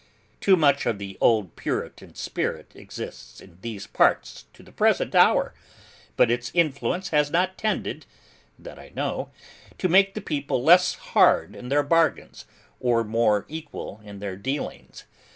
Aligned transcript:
Too 0.39 0.55
much 0.57 0.87
of 0.87 0.97
the 0.97 1.15
old 1.21 1.55
Puritan 1.55 2.15
spirit 2.15 2.71
exists 2.73 3.39
in 3.39 3.59
these 3.61 3.85
parts 3.85 4.45
to 4.53 4.63
the 4.63 4.71
present 4.71 5.13
hour; 5.13 5.53
but 6.15 6.31
its 6.31 6.49
influence 6.55 7.09
has 7.09 7.29
not 7.29 7.55
tended, 7.55 8.07
that 8.57 8.79
I 8.79 8.89
know, 8.95 9.29
to 9.77 9.87
make 9.87 10.15
the 10.15 10.19
people 10.21 10.63
less 10.63 10.95
hard 10.95 11.55
in 11.55 11.69
their 11.69 11.83
bargains, 11.83 12.45
or 12.79 13.03
more 13.03 13.45
equal 13.47 14.01
in 14.03 14.17
their 14.17 14.35
dealings. 14.35 15.03